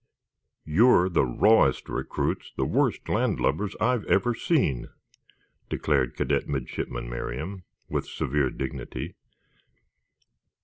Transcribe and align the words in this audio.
"You're 0.65 1.09
the 1.09 1.27
rawest 1.27 1.87
recruits, 1.87 2.51
the 2.57 2.65
worst 2.65 3.07
landlubbers 3.07 3.75
I've 3.79 4.03
ever 4.05 4.33
seen," 4.33 4.89
declared 5.69 6.15
Cadet 6.15 6.47
Midshipman 6.47 7.07
Merriam, 7.07 7.65
with 7.87 8.07
severe 8.07 8.49
dignity. 8.49 9.13